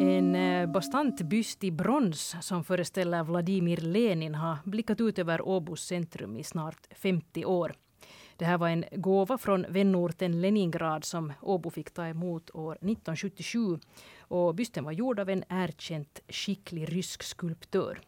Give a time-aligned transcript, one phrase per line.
[0.00, 5.82] En eh, bastant byst i brons som föreställer Vladimir Lenin har blickat ut över Åbos
[5.84, 7.74] centrum i snart 50 år.
[8.36, 13.78] Det här var en gåva från vänorten Leningrad som Åbo fick ta emot år 1977.
[14.20, 18.00] Och bysten var gjord av en erkänt skicklig rysk skulptör.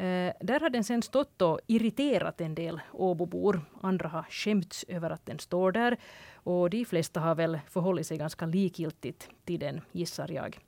[0.00, 3.60] Eh, där har den sen stått och irriterat en del Åbobor.
[3.80, 5.96] Andra har skämts över att den står där.
[6.34, 10.58] Och de flesta har väl förhållit sig ganska likgiltigt till den, gissar jag.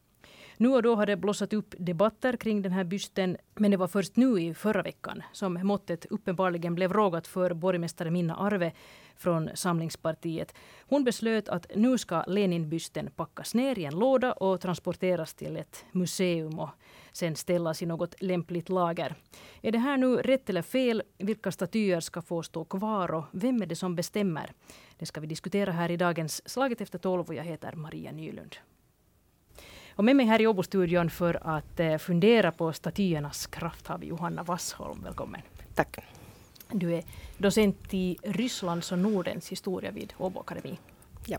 [0.63, 3.87] Nu och då har det blossat upp debatter kring den här bysten, men det var
[3.89, 8.73] först nu i förra veckan som måttet uppenbarligen blev rågat för borgmästare Minna Arve
[9.17, 10.55] från Samlingspartiet.
[10.81, 15.85] Hon beslöt att nu ska Leninbysten packas ner i en låda och transporteras till ett
[15.93, 16.71] museum och
[17.13, 19.15] sen ställas i något lämpligt lager.
[19.63, 21.03] Är det här nu rätt eller fel?
[21.19, 24.53] Vilka statyer ska få stå kvar och vem är det som bestämmer?
[24.99, 28.57] Det ska vi diskutera här i dagens Slaget efter tolv och jag heter Maria Nylund.
[29.97, 34.07] Och med mig här i Åbo-studion för att eh, fundera på statyernas kraft har vi
[34.07, 35.03] Johanna Wassholm.
[35.05, 35.41] Välkommen.
[35.75, 35.99] Tack.
[36.71, 37.03] Du är
[37.39, 40.79] docent i Rysslands och Nordens historia vid Åbo Akademi.
[41.27, 41.39] Ja.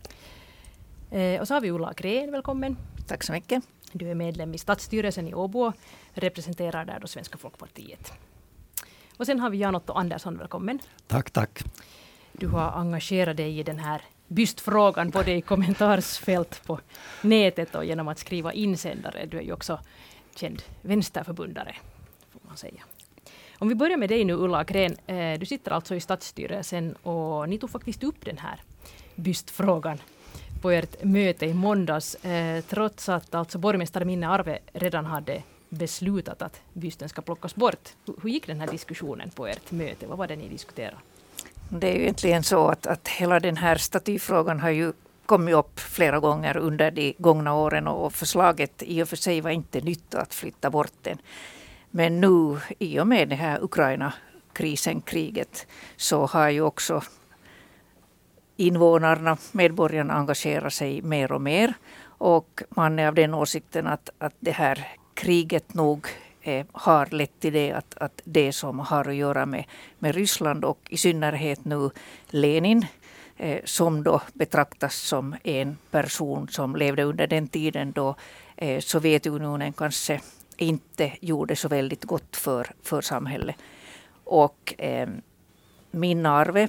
[1.17, 2.77] Eh, och så har vi Ulla Gren, välkommen.
[3.07, 3.63] Tack så mycket.
[3.91, 5.73] Du är medlem i stadsstyrelsen i Åbo och
[6.13, 8.13] representerar där då Svenska folkpartiet.
[9.17, 10.79] Och sen har vi Jan-Otto Andersson, välkommen.
[11.07, 11.63] Tack, tack.
[12.31, 14.01] Du har engagerat dig i den här
[14.33, 16.79] bystfrågan både i kommentarsfält på
[17.21, 19.25] nätet och genom att skriva insändare.
[19.25, 19.79] Du är ju också
[20.35, 21.75] känd vänsterförbundare,
[22.31, 22.83] får man säga.
[23.59, 24.97] Om vi börjar med dig nu Ulla Gren.
[25.07, 28.59] Eh, du sitter alltså i stadsstyrelsen och ni tog faktiskt upp den här
[29.15, 29.97] bystfrågan
[30.61, 32.15] på ert möte i måndags.
[32.15, 37.89] Eh, trots att alltså borgmästare Minne Arve redan hade beslutat att bysten ska plockas bort.
[38.21, 40.07] Hur gick den här diskussionen på ert möte?
[40.07, 40.97] Vad var det ni diskuterade?
[41.79, 44.93] Det är ju egentligen så att, att hela den här statyfrågan har ju
[45.25, 49.49] kommit upp flera gånger under de gångna åren och förslaget i och för sig var
[49.51, 51.17] inte nytt att flytta bort den.
[51.91, 55.67] Men nu i och med det här Ukraina-krisen, kriget,
[55.97, 57.01] så har ju också
[58.57, 61.73] invånarna, medborgarna engagerat sig mer och mer.
[62.05, 66.07] Och man är av den åsikten att, att det här kriget nog
[66.43, 69.65] eh, har lett till det att, att det som har att göra med,
[69.99, 71.89] med Ryssland och i synnerhet nu
[72.27, 72.85] Lenin
[73.37, 78.15] eh, som då betraktas som en person som levde under den tiden då
[78.55, 80.21] eh, Sovjetunionen kanske
[80.57, 83.55] inte gjorde så väldigt gott för, för samhället.
[84.23, 85.09] Och eh,
[85.91, 86.67] min arve,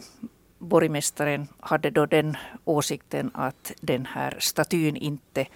[0.59, 5.47] borgmästaren, hade då den åsikten att den här statyn inte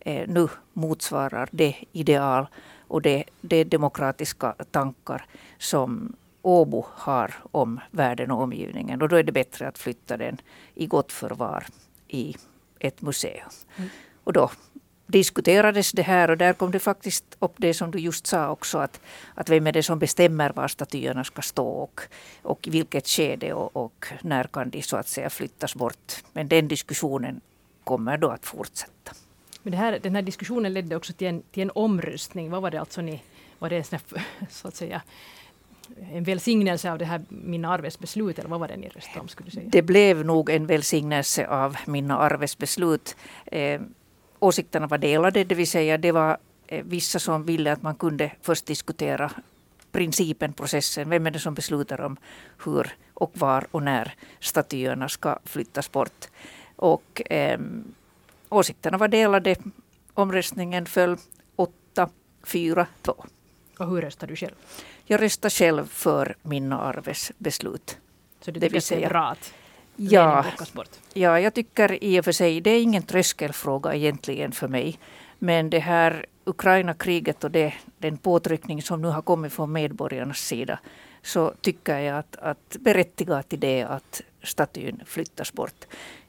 [0.00, 2.46] eh, nu motsvarar det ideal
[2.88, 5.26] och de, de demokratiska tankar
[5.58, 9.02] som Åbo har om världen och omgivningen.
[9.02, 10.40] Och då är det bättre att flytta den
[10.74, 11.66] i gott förvar
[12.08, 12.36] i
[12.78, 13.48] ett museum.
[13.76, 13.90] Mm.
[14.24, 14.50] Och då
[15.06, 18.78] diskuterades det här och där kom det faktiskt upp det som du just sa också
[18.78, 19.00] att,
[19.34, 22.00] att vem är det som bestämmer var statyerna ska stå och,
[22.42, 26.24] och i vilket skede och, och när kan de så att säga flyttas bort.
[26.32, 27.40] Men den diskussionen
[27.84, 29.12] kommer då att fortsätta.
[29.62, 32.50] Men det här, den här diskussionen ledde också till en, till en omröstning.
[32.50, 33.22] Vad var det alltså ni,
[33.58, 33.84] var det
[34.50, 35.02] så att säga
[36.12, 39.28] en välsignelse av det här Minna Arves beslut eller vad var det ni röstade om?
[39.28, 39.68] Skulle säga?
[39.68, 43.16] Det blev nog en välsignelse av Minna Arves beslut.
[43.46, 43.80] Eh,
[44.38, 48.32] åsikterna var delade, det vill säga det var eh, vissa som ville att man kunde
[48.42, 49.30] först diskutera
[49.92, 51.10] principen, processen.
[51.10, 52.16] Vem är det som beslutar om
[52.64, 56.26] hur och var och när statyerna ska flyttas bort?
[56.76, 57.58] Och eh,
[58.48, 59.56] åsikterna var delade.
[60.14, 61.16] Omröstningen föll
[61.56, 62.08] 8,
[62.44, 63.24] 4, 2.
[63.78, 64.54] Och hur röstade du själv?
[65.04, 67.98] Jag röstade själv för Minna Arves beslut.
[68.40, 69.52] Så du tycker att det är bra att
[69.96, 70.44] ja?
[71.12, 74.98] Ja, jag tycker i och för sig, det är ingen tröskelfråga egentligen för mig.
[75.38, 80.78] Men det här Ukraina-kriget och det, den påtryckning som nu har kommit från medborgarnas sida
[81.22, 85.86] så tycker jag att, att berättigat till det att statyn flyttas bort.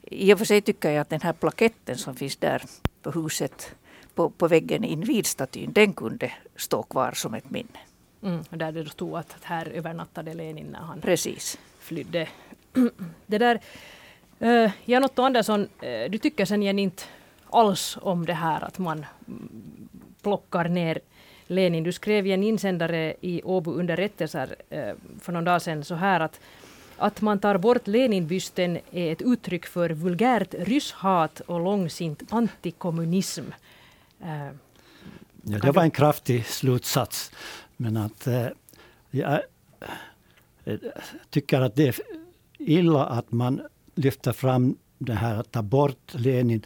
[0.09, 2.63] I och för sig tycker jag att den här plaketten som finns där
[3.01, 3.75] på huset
[4.15, 7.79] på, på väggen invid statyn, den kunde stå kvar som ett minne.
[8.23, 11.59] Mm, där det stod att här övernattade Lenin när han Precis.
[11.79, 12.27] flydde.
[13.25, 13.59] det där,
[14.41, 17.03] uh, Jan-Otto Andersson, uh, du tycker sen inte
[17.49, 19.05] alls om det här att man
[20.21, 20.99] plockar ner
[21.47, 21.83] Lenin.
[21.83, 26.19] Du skrev i en insändare i Åbo underrättelser uh, för någon dag sedan så här
[26.19, 26.39] att
[26.99, 33.43] att man tar bort Leninbysten är ett uttryck för vulgärt rysshat och långsint antikommunism.
[34.21, 34.51] Uh,
[35.43, 37.31] ja, det var en kraftig slutsats.
[37.77, 38.47] Men att eh,
[39.11, 39.41] jag
[40.65, 40.79] eh,
[41.29, 41.95] tycker att det är
[42.57, 43.61] illa att man
[43.95, 46.65] lyfter fram det här att ta bort Lenin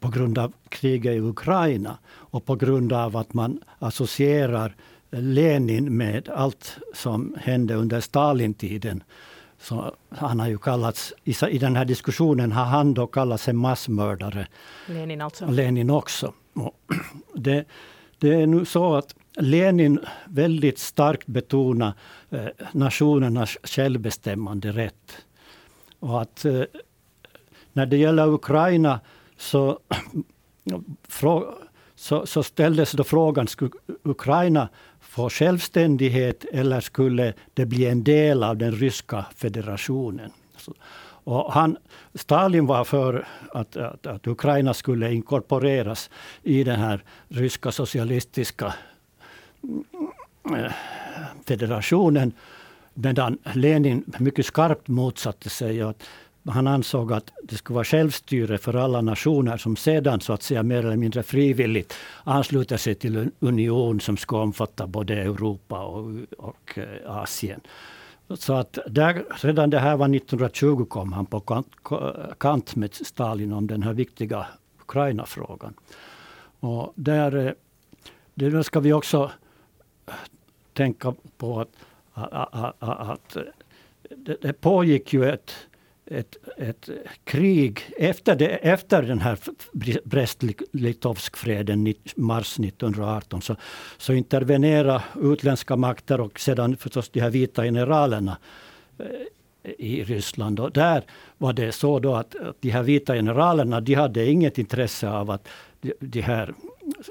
[0.00, 4.76] på grund av kriget i Ukraina och på grund av att man associerar
[5.10, 9.02] Lenin med allt som hände under Stalintiden.
[9.58, 14.46] Så han har ju kallats, i, den här diskussionen har han då kallats en massmördare.
[14.86, 15.46] Lenin alltså?
[15.46, 16.32] Lenin också.
[17.34, 17.64] Det,
[18.18, 21.92] det är nu så att Lenin väldigt starkt betonar
[22.30, 25.26] eh, nationernas självbestämmande rätt.
[26.00, 26.62] Och att eh,
[27.72, 29.00] när det gäller Ukraina
[29.36, 29.78] så,
[31.94, 33.70] så, så ställdes då frågan, skulle
[34.02, 34.68] Ukraina
[35.16, 40.30] få självständighet eller skulle det bli en del av den ryska federationen?
[41.24, 41.76] Och han,
[42.14, 46.10] Stalin var för att, att, att, Ukraina skulle inkorporeras
[46.42, 48.74] i den här ryska socialistiska
[49.62, 50.72] mm, eh,
[51.46, 52.32] federationen.
[52.94, 55.82] Medan Lenin mycket skarpt motsatte sig.
[55.82, 56.02] Att
[56.48, 60.62] han ansåg att det skulle vara självstyre för alla nationer som sedan så att säga
[60.62, 61.94] mer eller mindre frivilligt
[62.24, 67.60] ansluter sig till en union som ska omfatta både Europa och, och eh, Asien.
[68.34, 71.68] Så att där, redan det här var 1920 kom han på kant,
[72.38, 74.46] kant med Stalin om den här viktiga
[74.80, 75.74] Ukraina-frågan.
[76.60, 77.52] Och där, eh,
[78.34, 79.30] där ska vi också
[80.06, 80.14] eh,
[80.72, 81.68] tänka på att,
[82.14, 83.36] att, att
[84.16, 85.52] det, det pågick ju ett
[86.10, 86.88] ett, ett
[87.24, 89.38] krig efter, det, efter den här
[90.04, 93.56] Brest-Litovsk-freden mars 1918 så,
[93.98, 98.38] så intervenerade utländska makter och sedan förstås de här vita generalerna
[98.98, 99.06] eh,
[99.78, 100.60] i Ryssland.
[100.60, 101.04] Och där
[101.38, 105.30] var det så då att, att de här vita generalerna de hade inget intresse av
[105.30, 105.48] att
[105.80, 106.54] de, de här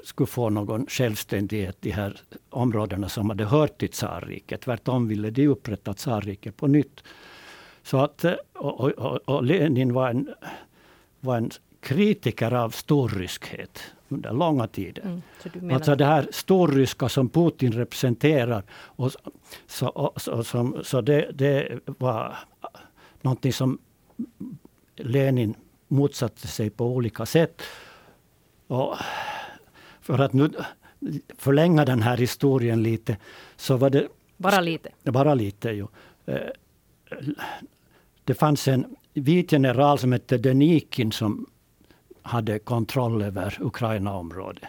[0.04, 2.20] skulle få någon självständighet, de här
[2.50, 4.60] områdena som hade hört till tsarriket.
[4.60, 7.02] Tvärtom ville de upprätta tsarriket på nytt.
[7.86, 10.34] Så att, eh, och, och, och Lenin var en,
[11.20, 11.50] var en
[11.80, 15.02] kritiker av storryskhet under långa tider.
[15.02, 15.22] Mm,
[15.54, 15.74] menar...
[15.74, 18.62] Alltså det här storryska som Putin representerar.
[18.72, 19.12] Och
[19.66, 22.36] så, och, så, som, så det, det var
[23.22, 23.78] någonting som
[24.96, 25.54] Lenin
[25.88, 27.62] motsatte sig på olika sätt.
[28.66, 28.96] Och
[30.00, 30.50] för att nu
[31.38, 33.16] förlänga den här historien lite
[33.56, 34.08] så var det...
[34.36, 34.90] Bara lite?
[35.02, 35.86] Bara lite, ju.
[38.26, 41.46] Det fanns en vit general som hette Denikin som
[42.22, 44.64] hade kontroll över Ukraina-området.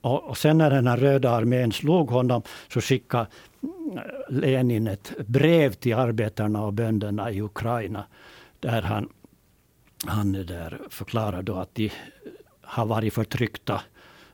[0.00, 3.26] Och, och sen när den här röda armén slog honom så skickade
[3.62, 8.04] eh, Lenin ett brev till arbetarna och bönderna i Ukraina.
[8.60, 9.08] Där han,
[10.06, 11.92] han där förklarade att de eh,
[12.60, 13.80] har varit förtryckta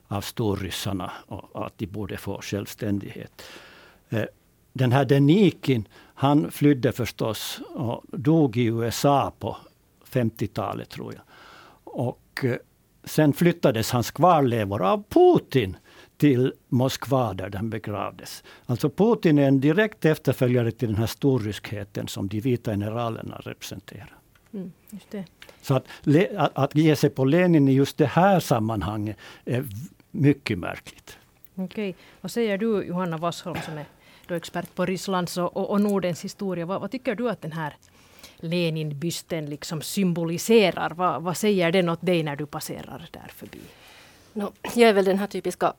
[0.07, 3.41] av storryssarna och att de borde få självständighet.
[4.09, 4.25] Eh,
[4.73, 9.57] den här Denikin han flydde förstås och dog i USA på
[10.09, 11.23] 50-talet tror jag.
[11.83, 12.55] Och eh,
[13.03, 15.77] sen flyttades hans kvarlevor av Putin
[16.17, 18.43] till Moskva där den begravdes.
[18.65, 24.17] Alltså Putin är en direkt efterföljare till den här storryskheten som de vita generalerna representerar.
[24.53, 24.71] Mm,
[25.61, 25.87] Så att,
[26.37, 29.65] att, att ge sig på Lenin i just det här sammanhanget är
[30.11, 31.17] mycket märkligt.
[31.55, 31.95] Okej.
[32.21, 33.85] Vad säger du Johanna Wassholm som är
[34.27, 36.65] då expert på Rysslands och, och, och Nordens historia.
[36.65, 37.75] Vad, vad, tycker du att den här
[38.37, 40.89] Leninbysten liksom symboliserar?
[40.89, 43.59] Vad, vad säger den åt dig när du passerar där förbi?
[44.33, 45.73] No, jag är väl den här typiska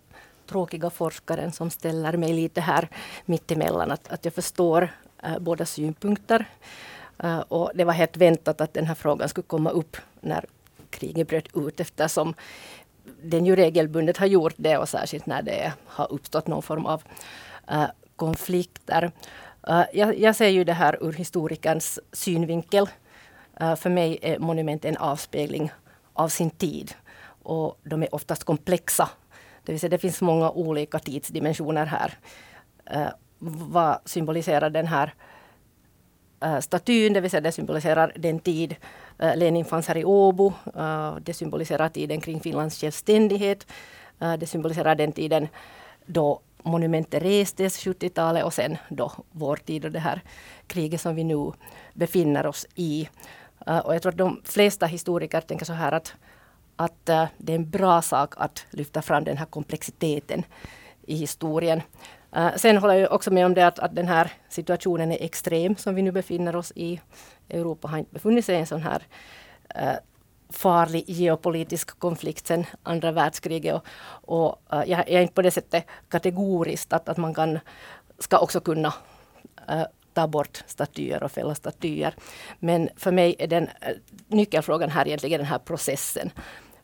[0.46, 2.88] tråkiga forskaren som ställer mig lite här
[3.24, 3.90] mittemellan.
[3.90, 4.88] Att, att jag förstår
[5.22, 6.46] äh, båda synpunkter.
[7.18, 10.44] Äh, och det var helt väntat att den här frågan skulle komma upp när
[10.90, 12.34] kriget bröt ut eftersom
[13.22, 17.02] den ju regelbundet har gjort det och särskilt när det har uppstått någon form av
[17.68, 17.84] äh,
[18.16, 19.12] konflikter.
[19.68, 22.88] Eh, jag, jag, ser ju det här ur historikerns synvinkel.
[23.60, 25.72] Eh, för mig är monument en avspegling
[26.12, 26.94] av sin tid.
[27.42, 29.08] Och de är oftast komplexa.
[29.62, 32.18] Det vill säga det finns många olika tidsdimensioner här.
[32.90, 35.14] Eh, vad symboliserar den här
[36.60, 37.12] statyn?
[37.12, 38.76] Det vill säga det symboliserar den tid
[39.18, 40.52] Lenin fanns här i Åbo.
[41.20, 43.66] det symboliserar tiden kring Finlands självständighet.
[44.38, 45.48] det symboliserar den tiden
[46.06, 50.22] då monumentet restes 70-talet och sen då vår tid och det här
[50.66, 51.52] kriget som vi nu
[51.94, 53.08] befinner oss i.
[53.68, 56.14] Uh, och jag tror att de flesta historiker tänker så här att,
[56.76, 60.42] att uh, det är en bra sak att lyfta fram den här komplexiteten
[61.06, 61.82] i historien.
[62.36, 65.76] Uh, sen håller jag också med om det att, att den här situationen är extrem
[65.76, 67.00] som vi nu befinner oss i.
[67.48, 69.02] Europa har inte befunnit sig i en sån här
[70.54, 73.74] farlig geopolitisk konflikt sedan andra världskriget.
[73.74, 73.84] Och,
[74.38, 77.58] och uh, jag är inte på det sättet kategoriskt att, att man kan,
[78.18, 78.94] ska också kunna
[79.70, 79.84] uh,
[80.14, 82.14] ta bort statyer och fälla statyer.
[82.58, 83.96] Men för mig är den eh,
[84.28, 86.30] nyckelfrågan här egentligen den här processen.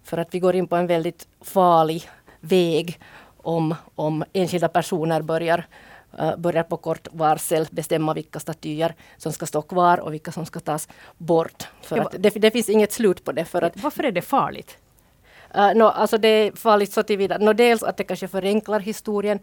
[0.04, 2.08] För att vi går in på en väldigt farlig
[2.40, 3.00] väg
[3.36, 5.66] om, om enskilda personer börjar
[6.38, 10.60] börjar på kort varsel bestämma vilka statyer som ska stå kvar och vilka som ska
[10.60, 10.88] tas
[11.18, 11.68] bort.
[11.82, 13.44] För ja, det, det, finns inget slut på det.
[13.44, 14.78] För att, varför är det farligt?
[15.56, 19.38] Uh, no, alltså det är farligt så tillvida, no, dels att det kanske förenklar historien,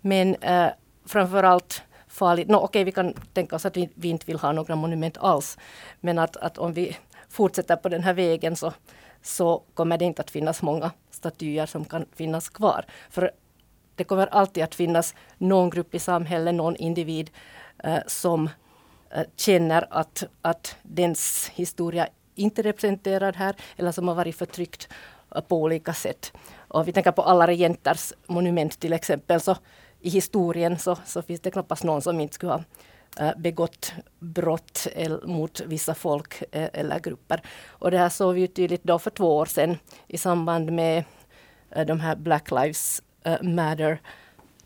[0.00, 0.68] men uh,
[1.06, 4.52] framförallt farligt, no, okej okay, vi kan tänka oss att vi, vi, inte vill ha
[4.52, 5.58] några monument alls,
[6.00, 6.96] men att, att om vi
[7.28, 8.72] fortsätter på den här vägen så,
[9.22, 12.84] så kommer det inte att finnas många statyer som kan finnas kvar.
[13.10, 13.30] För
[13.96, 17.30] det kommer alltid att finnas någon grupp i samhället, någon individ
[17.84, 18.50] eh, som
[19.10, 24.88] eh, känner att, att dens historia inte är representerad här eller som har varit förtryckt
[25.34, 26.32] eh, på olika sätt.
[26.68, 29.56] Och vi tänker på alla regenters monument till exempel, så
[30.00, 32.62] i historien så, så finns det knappast någon som inte skulle ha
[33.18, 34.86] eh, begått brott
[35.22, 37.42] mot vissa folk eh, eller grupper.
[37.66, 41.04] Och det här såg vi tydligt då för två år sedan i samband med
[41.86, 43.02] de här Black Lives
[43.42, 44.00] Matter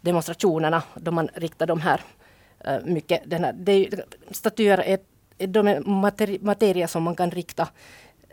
[0.00, 2.00] demonstrationerna då man riktar de här
[2.68, 3.88] uh, mycket, den här, det
[4.30, 4.98] statyer är,
[5.46, 7.68] de är materi, materia som man kan rikta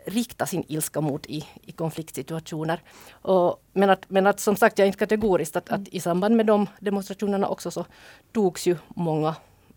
[0.06, 2.82] rikta sin ilska mot i, i konfliktsituationer.
[3.10, 6.36] Och, men, att, men att som sagt, jag är inte kategoriskt att, att i samband
[6.36, 7.86] med de demonstrationerna också så
[8.32, 9.34] togs ju många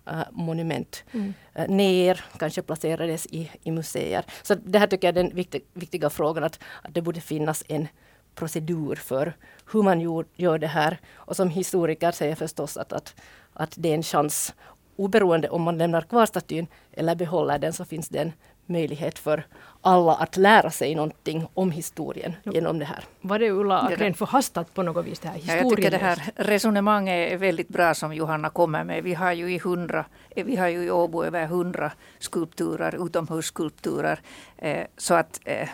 [0.07, 1.33] äh, monument mm.
[1.53, 4.25] äh, ner, kanske placerades i, i museer.
[4.43, 7.63] Så det här tycker jag är den viktig, viktiga frågan, att, att det borde finnas
[7.67, 7.87] en
[8.35, 9.33] procedur för
[9.71, 10.01] hur man
[10.35, 10.97] gör det här.
[11.15, 13.15] Och som historiker säger jag förstås att, att,
[13.53, 14.53] att det är en chans.
[14.95, 18.31] Oberoende om man lämnar kvar statyn eller behåller den så finns det en
[18.69, 19.43] möjlighet för
[19.81, 22.53] alla att lära sig någonting om historien jo.
[22.53, 23.03] genom det här.
[23.21, 25.19] Var det Ulla Akren förhastat på något vis?
[25.19, 29.03] Det här ja, jag tycker det här resonemanget är väldigt bra som Johanna kommer med.
[29.03, 30.05] Vi har ju i, hundra,
[30.35, 34.19] vi har ju i Åbo över hundra skulpturer, utomhusskulpturer.
[34.57, 35.69] Eh, så att eh,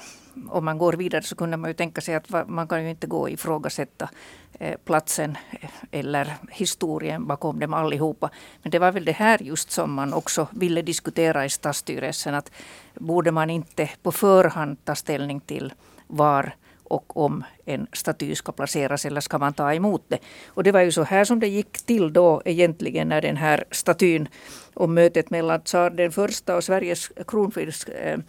[0.50, 3.08] om man går vidare så kunde man ju tänka sig att man kan ju inte
[3.08, 4.10] gå och ifrågasätta
[4.60, 8.30] eh, platsen eh, eller historien bakom dem allihopa.
[8.62, 12.36] Men det var väl det här just som man också ville diskutera i stadsstyrelsen.
[12.36, 12.52] Att
[12.94, 15.74] borde man inte på förhand ta ställning till
[16.08, 16.56] var
[16.88, 20.20] och om en staty ska placeras eller ska man ta emot det.
[20.48, 23.64] Och det var ju så här som det gick till då egentligen när den här
[23.72, 24.28] statyn
[24.74, 28.20] och mötet mellan tsar den första och Sveriges kronprins eh,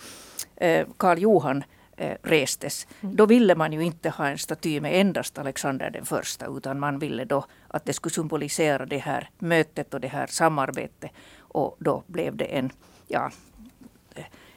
[0.57, 1.65] eh Karl Johan
[1.97, 2.87] eh, restes.
[3.01, 6.99] Då ville man ju inte ha en staty med endast Alexander den första utan man
[6.99, 11.11] ville då att det skulle symbolisera det här mötet och det här samarbetet.
[11.39, 12.71] Och då blev det en,
[13.09, 13.31] ja,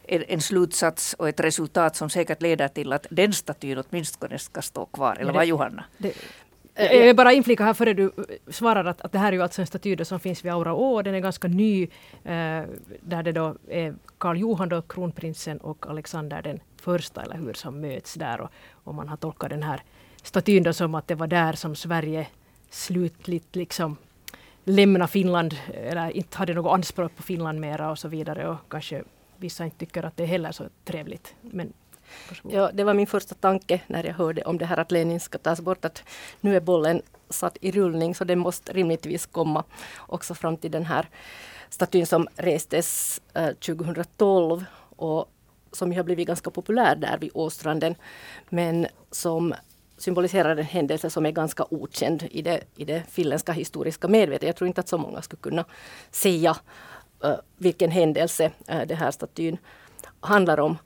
[0.07, 4.85] en slutsats och ett resultat som säkert leder till att den statyn åtminstone ska stå
[4.85, 5.17] kvar.
[5.19, 5.83] Eller vad Johanna?
[5.97, 6.13] Det,
[6.79, 8.11] jag vill bara inflika här före du
[8.47, 11.01] svarar att, att det här är ju alltså en staty som finns vid Aura Å.
[11.01, 11.83] Den är ganska ny.
[12.23, 12.63] Eh,
[13.01, 17.81] där det då är Karl Johan, då, kronprinsen och Alexander den första, eller hur, som
[17.81, 18.41] möts där.
[18.41, 18.49] Och,
[18.83, 19.81] och man har tolkat den här
[20.23, 22.27] statyn då som att det var där som Sverige
[22.69, 23.97] slutligt liksom
[24.63, 28.47] lämna Finland, eller inte hade något anspråk på Finland mera och så vidare.
[28.49, 29.03] Och kanske
[29.37, 31.35] vissa inte tycker att det är heller så trevligt.
[31.41, 31.73] Men
[32.43, 35.37] Ja, det var min första tanke när jag hörde om det här att Lenin ska
[35.37, 35.85] tas bort.
[35.85, 36.03] Att
[36.41, 39.63] nu är bollen satt i rullning så den måste rimligtvis komma
[39.97, 41.09] också fram till den här
[41.69, 45.31] statyn som restes eh, 2012 och
[45.71, 47.95] som har blivit ganska populär där vid Åstranden.
[48.49, 49.53] Men som
[49.97, 54.47] symboliserar en händelse som är ganska okänd i det, i det finländska historiska medvetandet.
[54.47, 55.65] Jag tror inte att så många skulle kunna
[56.11, 56.57] säga
[57.25, 59.57] uh, vilken händelse eh, uh, den här statyn
[60.19, 60.77] handlar om.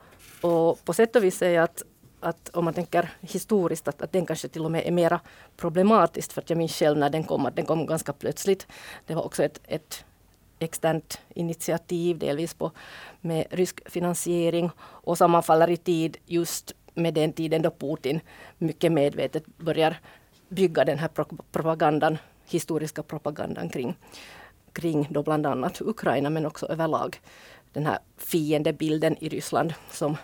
[0.43, 1.83] Och på sätt och vis säger jag att,
[2.19, 5.19] att om man tänker historiskt att, att den kanske till och med är mera
[5.57, 8.67] problematisk för att jag minns själv när den kom att den kom ganska plötsligt.
[9.05, 10.05] Det var också ett, ett
[10.59, 12.71] externt initiativ delvis på,
[13.21, 18.19] med rysk finansiering och sammanfaller i tid just med den tiden då Putin
[18.57, 19.99] mycket medvetet börjar
[20.49, 21.09] bygga den här
[21.51, 23.95] propagandan, historiska propagandan kring,
[24.73, 27.21] kring då bland annat Ukraina men också överlag
[27.73, 30.17] den här fiendebilden i Ryssland som,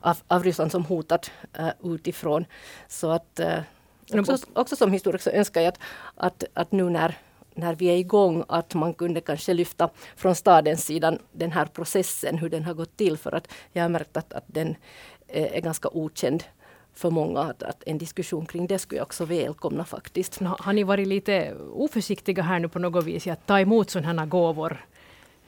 [0.00, 2.44] av, av Ryssland som hotat uh, utifrån.
[2.88, 5.78] Så att uh, också, också som historiker så önskar jag att,
[6.16, 7.18] att, att nu när
[7.54, 12.38] när vi är igång att man kunde kanske lyfta från stadens sida den här processen,
[12.38, 13.16] hur den har gått till.
[13.16, 14.76] För att jag har märkt att, att den
[15.28, 16.44] är ganska okänd
[16.94, 17.40] för många.
[17.40, 20.40] Att, att, en diskussion kring det skulle jag också välkomna faktiskt.
[20.40, 24.22] Har ni varit lite oförsiktiga här nu på något vis i att ta emot sådana
[24.22, 24.84] här gåvor?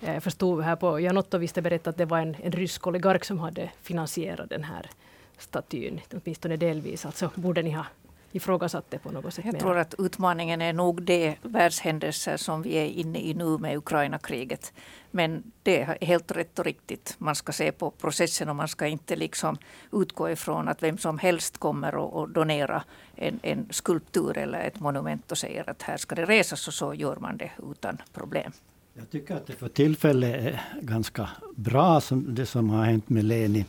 [0.01, 3.39] Jag förstod här på Jan Otto visste att det var en, en rysk oligark som
[3.39, 4.91] hade finansierat den här
[5.39, 7.07] statyn, åtminstone delvis.
[7.07, 7.87] Alltså borde ni ha
[8.33, 9.45] ifrågasatte på något sätt.
[9.45, 13.77] Jag tror att utmaningen är nog de världshändelser som vi är inne i nu med
[13.77, 14.73] Ukraina-kriget.
[15.11, 17.15] Men det är helt rätt och riktigt.
[17.19, 19.57] Man ska se på processen och man ska inte liksom
[19.93, 22.83] utgå ifrån att vem som helst kommer och, donera
[23.17, 26.95] en, en skulptur eller ett monument och säger att här ska det resas och så
[26.95, 28.53] gör man det utan problem.
[28.95, 33.25] Jag tycker att det för tillfället är ganska bra som det som har hänt med
[33.25, 33.65] Lenin.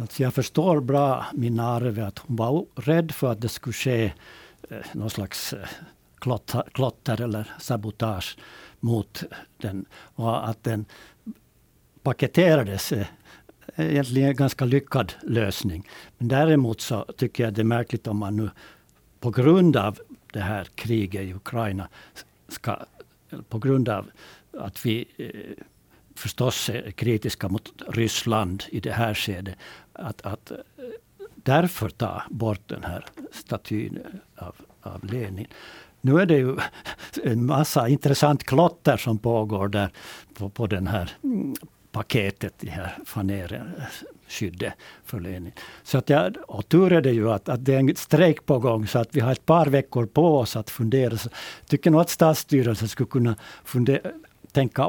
[0.00, 4.12] Alltså jag förstår bra min Arve att hon var rädd för att det skulle ske
[4.68, 5.68] eh, någon slags eh,
[6.18, 8.36] klotter, klotter eller sabotage
[8.80, 9.22] mot
[9.56, 9.86] den.
[9.92, 10.84] Och att den
[12.02, 13.06] paketerades eh,
[13.74, 15.88] är egentligen en ganska lyckad lösning.
[16.18, 18.50] Men däremot så tycker jag det är märkligt om man nu
[19.20, 19.98] på grund av
[20.32, 21.88] det här kriget i Ukraina
[22.48, 22.78] ska,
[23.48, 24.10] på grund av
[24.52, 25.64] att vi eh,
[26.18, 29.56] förstås är kritiska mot Ryssland i det här skedet.
[29.92, 30.56] Att, att eh,
[31.34, 33.98] därför ta bort den här statyn
[34.36, 35.46] eh, av, av Lenin.
[36.00, 36.56] Nu är det ju
[37.24, 39.90] en massa intressant klotter som pågår där
[40.34, 41.54] på, på den här mm,
[41.92, 44.72] paketet, det här fanerskyddet
[45.04, 45.52] för Lenin.
[45.82, 48.58] Så att jag, och tur är det ju att, att det är en strejk på
[48.58, 51.10] gång så att vi har ett par veckor på oss att fundera.
[51.12, 54.10] Jag tycker nog att statsstyrelsen skulle kunna fundera,
[54.52, 54.86] tänka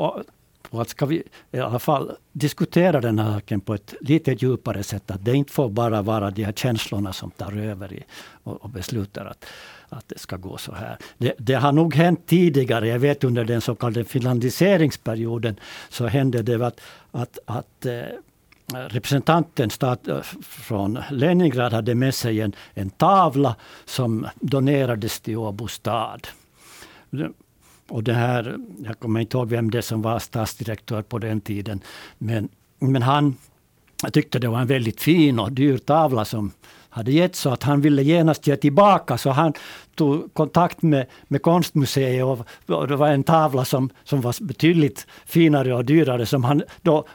[0.61, 4.83] på att ska vi i alla fall diskutera den här saken på ett lite djupare
[4.83, 5.11] sätt.
[5.11, 8.03] Att det inte får bara vara de här känslorna som tar över i,
[8.43, 9.45] och, och beslutar att,
[9.89, 10.97] att det ska gå så här.
[11.17, 12.87] Det, det, har nog hänt tidigare.
[12.87, 18.01] Jag vet under den så kallade finlandiseringsperioden så hände det att, att, att eh,
[18.73, 25.67] representanten stat, eh, från Leningrad hade med sig en, en tavla som donerades till Åbo
[25.67, 26.27] stad.
[27.89, 31.81] Och det här, jag kommer inte ihåg vem det som var stadsdirektör på den tiden.
[32.17, 33.35] Men, men han
[34.13, 36.51] tyckte det var en väldigt fin och dyr tavla som
[36.89, 39.17] hade gett så att han ville genast ge tillbaka.
[39.17, 39.53] Så han
[39.95, 45.07] tog kontakt med, med konstmuseet och, och det var en tavla som, som var betydligt
[45.25, 47.05] finare och dyrare som han då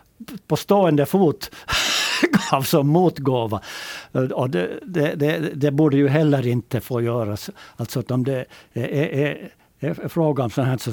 [0.46, 1.50] på stående fot
[2.50, 3.60] gav som motgåva.
[4.34, 7.50] Och det, det, det, det, borde ju heller inte få göras.
[7.76, 9.50] Alltså att om det är, är
[9.86, 10.92] är fråga om sånt här så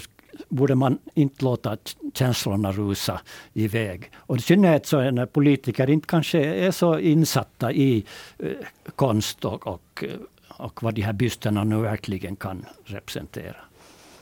[0.49, 1.77] borde man inte låta
[2.13, 3.21] känslorna rusa
[3.53, 4.11] iväg.
[4.15, 8.05] Och i synnerhet så när politiker inte kanske är så insatta i
[8.39, 8.49] eh,
[8.95, 10.03] konst och, och,
[10.47, 13.55] och vad de här bysterna nu verkligen kan representera.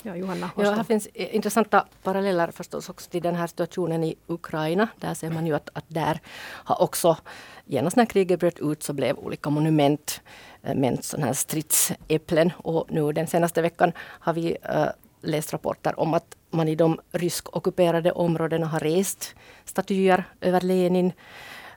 [0.01, 4.87] Ja, Johanna, ja, här finns intressanta paralleller förstås också till den här situationen i Ukraina.
[4.99, 7.17] Där ser man ju att, att där har också
[7.65, 12.51] genast när kriget bröt ut så blev olika monument Eh, Eh, med sådana här stridsäpplen.
[12.57, 14.85] Och nu den senaste veckan har vi eh,
[15.21, 21.11] läst rapporter om att man i de ryskockuperade områdena har rest statyer över Lenin.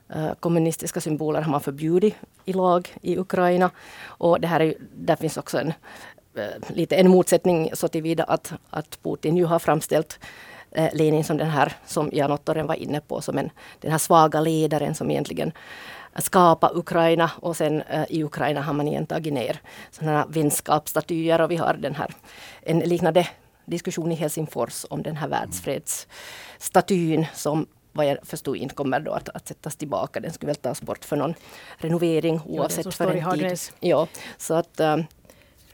[0.09, 2.15] Eh, kommunistiska symboler har man förbjudit
[2.45, 3.71] i lag i Ukraina.
[4.05, 5.73] Och det här är, där finns också en,
[6.67, 10.19] lite en motsättning så tillvida att, att Putin ju har framställt
[10.93, 14.39] Lenin som den här, som Jan Ottoren var inne på, som en, den här svaga
[14.39, 15.51] ledaren som egentligen
[16.17, 21.51] skapa Ukraina och sen uh, i Ukraina har man igen tagit ner sådana vänskapsstatyer och
[21.51, 22.13] vi har den här
[22.61, 23.27] en liknande
[23.65, 29.29] diskussion i Helsingfors om den här världsfredsstatyn som vad jag förstod inte kommer då att,
[29.29, 30.19] att sättas tillbaka.
[30.19, 31.33] Den skulle väl tas bort för någon
[31.77, 33.59] renovering oavsett ja, för en tid.
[33.79, 34.97] Ja, så att, uh,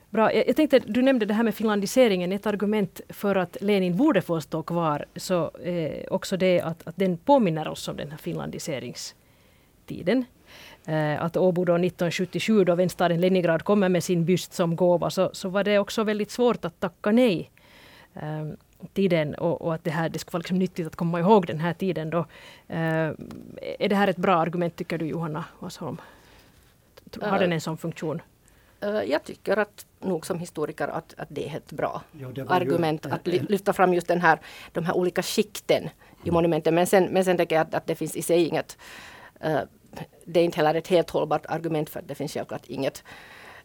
[0.10, 0.34] Bra.
[0.34, 2.32] Jag tänkte, du nämnde det här med finlandiseringen.
[2.32, 6.97] Ett argument för att Lenin borde få stå kvar, så eh, också det att, att
[6.97, 9.15] den påminner oss om den här finlandiserings
[9.89, 10.25] tiden.
[10.86, 15.30] Eh, att Åbo då 1977 då vänstaden Leningrad kommer med sin byst som gåva så,
[15.34, 17.52] så var det också väldigt svårt att tacka nej
[18.13, 18.47] eh,
[18.93, 21.47] till den och, och, att det, här, det skulle vara liksom nyttigt att komma ihåg
[21.47, 22.10] den här tiden.
[22.10, 22.25] Då.
[22.67, 23.12] Eh,
[23.80, 25.97] är det här ett bra argument tycker du Johanna Washolm?
[27.21, 28.21] Har den en sån funktion?
[29.06, 33.12] Jag tycker att nog som historiker att, att det är ett bra jo, argument ju,
[33.12, 34.39] att lyfta fram just den här,
[34.71, 35.89] de här olika skikten
[36.23, 36.75] i monumenten.
[36.75, 38.78] Men sen, men sen tänker jag att, att det finns i sig inget
[39.45, 39.60] uh,
[40.25, 43.04] det är inte heller ett helt hållbart argument för att det finns självklart inget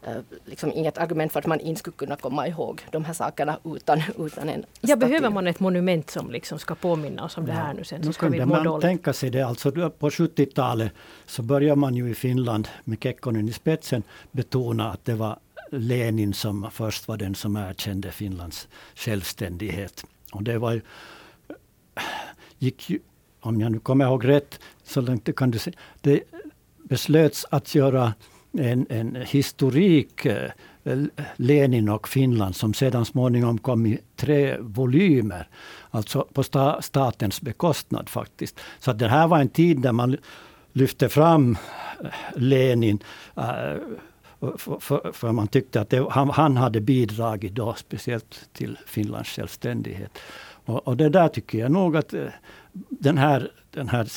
[0.09, 3.59] Uh, liksom inget argument för att man inte skulle kunna komma ihåg de här sakerna
[3.65, 7.53] utan, utan en Ja, behöver man ett monument som liksom ska påminna oss om ja.
[7.53, 8.03] det här nu sen?
[8.03, 8.83] Så nu ska vi man dåligt.
[8.83, 9.43] tänka sig det.
[9.43, 10.93] Alltså på 70-talet
[11.27, 15.39] så började man ju i Finland med Kekkonen i spetsen betona att det var
[15.71, 20.05] Lenin som först var den som erkände Finlands självständighet.
[20.33, 20.81] Och det var ju,
[22.59, 22.99] gick ju
[23.41, 26.23] om jag nu kommer ihåg rätt, så långt kan du se, det
[26.89, 28.15] beslöts att göra
[28.59, 30.51] en, en historik, eh,
[31.37, 35.49] Lenin och Finland, som sedan småningom kom i tre volymer.
[35.91, 38.61] Alltså på sta, statens bekostnad faktiskt.
[38.79, 40.17] Så det här var en tid där man
[40.73, 41.57] lyfte fram
[42.01, 42.99] eh, Lenin.
[43.37, 43.77] Eh,
[44.59, 49.31] för, för, för man tyckte att det, han, han hade bidragit då speciellt till Finlands
[49.31, 50.19] självständighet.
[50.65, 52.15] Och, och, det där tycker jag nog att
[52.89, 54.09] den här, den här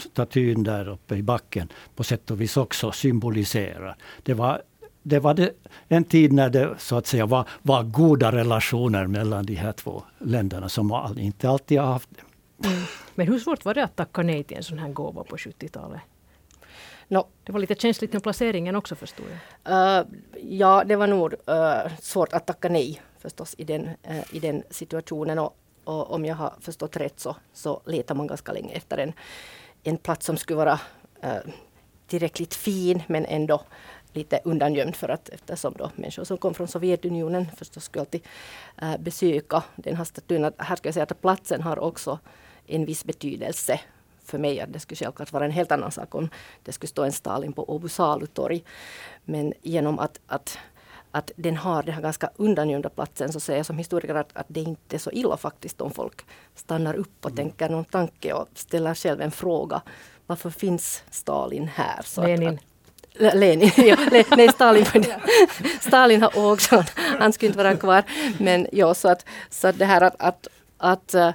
[0.00, 3.96] statyn där uppe i backen på sätt och vis också symboliserar.
[4.22, 4.62] Det var,
[5.02, 5.50] det var det,
[5.88, 10.02] en tid när det så att säga var, var goda relationer mellan de här två
[10.18, 12.22] länderna som inte alltid har haft det.
[12.68, 12.82] Mm.
[13.14, 16.00] Men hur svårt var det att tacka nej till en sån här gåva på 70-talet?
[17.10, 17.26] No.
[17.44, 19.26] Det var lite känsligt med placeringen också förstod
[19.64, 20.00] jag.
[20.00, 20.06] Uh,
[20.42, 24.62] ja, det var nog uh, svårt att tacka nej förstås i den, uh, i den
[24.70, 25.38] situationen.
[25.38, 29.12] Och, och, om jag har förstått rätt så, så letar man ganska länge efter en,
[29.82, 30.80] en plats som skulle vara
[31.22, 31.38] eh,
[32.06, 33.62] tillräckligt fin men ändå
[34.12, 38.22] lite undangömd för att eftersom då människor som kom från Sovjetunionen förstås skulle alltid
[38.82, 40.52] eh, besöka den här statyn.
[40.58, 42.18] Här ska jag säga att platsen har också
[42.66, 43.80] en viss betydelse
[44.24, 44.60] för mig.
[44.60, 46.28] Att det skulle självklart vara en helt annan sak om
[46.64, 48.64] det skulle stå en Stalin på Åbo salutorg.
[49.24, 50.58] Men genom att, att,
[51.10, 54.46] att den har den här ganska undangömda platsen så säger jag som historiker att, att
[54.48, 57.36] det inte är så illa faktiskt om folk stannar upp och mm.
[57.36, 59.82] tänker någon tanke och ställer själv en fråga.
[60.26, 62.02] Varför finns Stalin här?
[62.04, 62.58] Så Lenin.
[63.20, 63.96] Att, Lenin, ja,
[64.36, 64.86] nej Stalin,
[65.80, 68.04] Stalin har åkt, han skulle inte vara kvar.
[68.38, 71.30] Men ja, så att, så att det här att, att, att uh,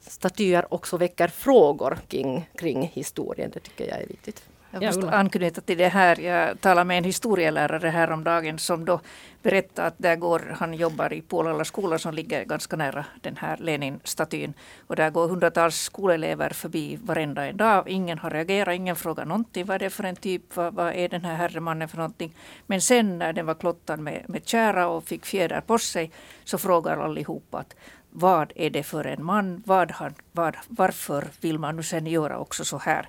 [0.00, 4.42] statyer också väcker frågor kring, kring historien, det tycker jag är viktigt.
[4.70, 6.20] Jag måste anknyta till det här.
[6.20, 9.00] Jag talade med en historielärare häromdagen som då
[9.42, 13.56] berättade att där går, han jobbar i Pålalla skola som ligger ganska nära den här
[13.56, 14.54] Lenin-statyn.
[14.86, 17.88] Och där går hundratals skolelever förbi varenda en dag.
[17.88, 19.66] Ingen har reagerat, ingen frågar någonting.
[19.66, 20.56] Vad är det för en typ?
[20.56, 22.34] Vad, vad är den här herremannen för någonting?
[22.66, 26.10] Men sen när den var klottad med, med kära och fick fjäder på sig
[26.44, 27.74] så frågar allihopa att
[28.10, 29.62] vad är det för en man?
[29.66, 33.08] Vad han, vad, varför vill man nu sen göra också så här?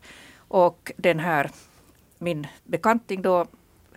[0.52, 1.52] Och den här,
[2.18, 3.46] min bekanting då,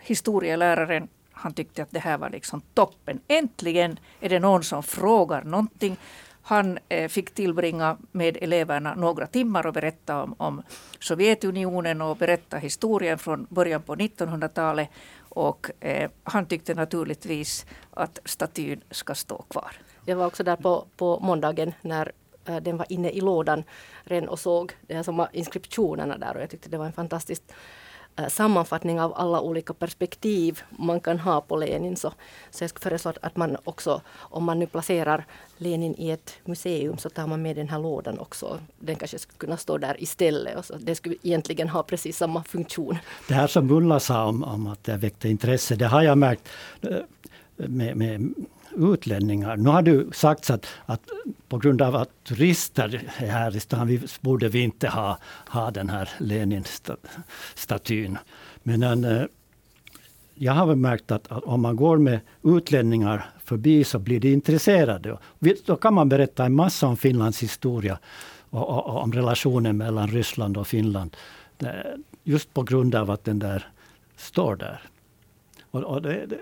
[0.01, 3.21] historieläraren, han tyckte att det här var liksom toppen.
[3.29, 5.97] Äntligen är det någon som frågar någonting.
[6.43, 10.63] Han eh, fick tillbringa med eleverna några timmar och berätta om, om
[11.01, 14.89] Sovjetunionen och berätta historien från början på 1900-talet.
[15.19, 19.73] Och eh, han tyckte naturligtvis att statyn ska stå kvar.
[20.05, 22.13] Jag var också där på, på måndagen när
[22.49, 23.65] Eh, den var inne i lådan
[24.05, 27.43] redan och såg de här som inskriptionerna där och jag tyckte det var en fantastisk
[28.17, 31.97] eh, sammanfattning av alla olika perspektiv man kan ha på Lenin.
[31.97, 32.13] Så,
[32.51, 35.27] så jag skulle föreslå att man också, om man nu placerar
[35.57, 38.61] Lenin i ett museum, så tar man med den här lådan också.
[38.79, 40.57] Den kanske skulle kunna stå där istället.
[40.57, 40.75] Och så.
[40.75, 42.99] Det skulle egentligen ha precis samma funktion.
[43.29, 46.49] Det här som Ulla sa om, om att det väckte intresse, det har jag märkt
[46.81, 46.99] eh,
[47.57, 48.35] med, med
[48.77, 49.57] utlänningar.
[49.57, 51.01] Nu har du sagt att, att
[51.49, 55.71] på grund av att turister är här i stan vi, borde vi inte ha, ha
[55.71, 58.19] den här Lenin-statyn.
[58.63, 59.29] Men en,
[60.35, 65.19] jag har märkt att, att, om man går med utlänningar förbi så blir de intresserade.
[65.67, 67.99] Då kan man berätta en massa om Finlands historia
[68.51, 71.17] och, och, och om relationen mellan Ryssland och Finland.
[72.25, 73.69] Just på grund av att den där
[74.17, 74.83] står där.
[75.71, 76.39] Och, och det, det,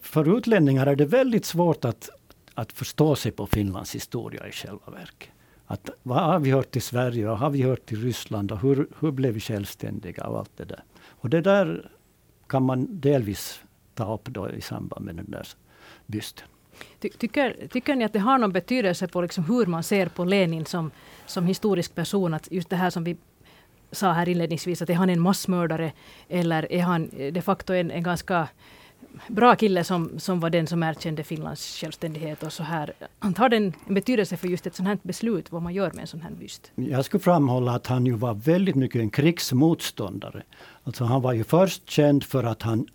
[0.00, 2.10] för utlänningar är det väldigt svårt att,
[2.54, 5.30] att förstå sig på Finlands historia i själva verket.
[5.66, 8.88] Att, vad har vi hört till Sverige och har vi hört till Ryssland och hur,
[9.00, 10.84] hur blev vi självständiga och allt det där.
[11.06, 11.90] Och det där
[12.46, 13.60] kan man delvis
[13.94, 15.48] ta upp då i samband med den där
[16.06, 16.48] bysten.
[17.00, 20.24] Ty, tycker, tycker ni att det har någon betydelse på liksom hur man ser på
[20.24, 20.90] Lenin som,
[21.26, 22.34] som historisk person?
[22.34, 23.16] Att just det här som vi
[23.92, 25.92] sa här inledningsvis, att är han en massmördare
[26.28, 28.48] eller är han de facto en, en ganska
[29.28, 32.92] bra kille som, som var den som erkände Finlands självständighet och så här.
[33.18, 36.06] Har den en betydelse för just ett sånt här beslut, vad man gör med en
[36.06, 36.72] sån här byst?
[36.74, 40.42] Jag skulle framhålla att han ju var väldigt mycket en krigsmotståndare.
[40.84, 42.86] Alltså han var ju först känd för att han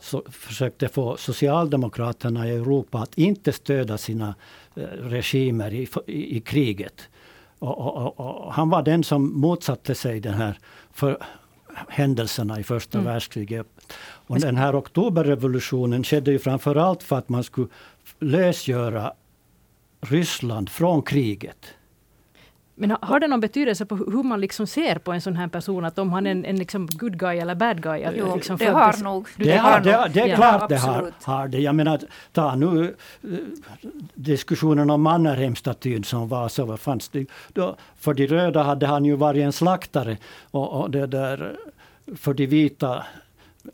[0.00, 4.34] så försökte få Socialdemokraterna i Europa att inte stödja sina
[4.74, 7.08] eh, regimer i, i, i kriget.
[7.58, 10.58] Och, och, och, han var den som motsatte sig den här
[10.92, 11.18] för,
[11.88, 13.12] händelserna i första mm.
[13.12, 13.66] världskriget.
[14.00, 17.68] Och den här oktoberrevolutionen skedde ju framför allt för att man skulle
[18.18, 19.12] lösgöra
[20.00, 21.74] Ryssland från kriget.
[22.78, 25.84] Men har det någon betydelse på hur man liksom ser på en sån här person?
[25.84, 28.04] Att om han är en, en liksom good guy eller bad guy?
[28.04, 29.28] Att jo, liksom det har nog.
[29.36, 30.36] Det, det, har, det, det är ja.
[30.36, 31.58] klart det har, har, det.
[31.58, 32.00] Jag menar,
[32.32, 33.28] ta nu eh,
[34.14, 37.26] diskussionen om Mannerheimstatyn som var så, vad fanns det?
[37.52, 40.16] Då, för de röda hade han ju varit en slaktare
[40.50, 41.56] och, och det där,
[42.16, 43.04] för de vita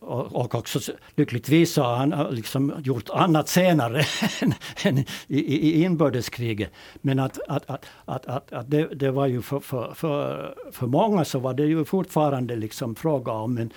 [0.00, 0.78] och också
[1.14, 4.04] lyckligtvis har han eh, liksom gjort annat senare
[4.85, 6.70] än i, i, i inbördeskriget.
[6.94, 10.87] Men att, att, att, att, att, att det, det, var ju för, för, för, för
[10.87, 13.72] många så var det ju fortfarande liksom fråga om en,